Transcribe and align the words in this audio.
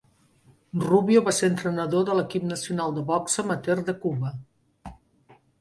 Rubio 0.85 1.21
va 1.27 1.33
ser 1.41 1.49
entrenador 1.51 2.07
de 2.09 2.17
l'equip 2.21 2.49
nacional 2.53 2.97
de 2.97 3.05
boxa 3.13 3.41
amateur 3.47 3.79
de 3.91 3.99
Cuba. 4.07 4.35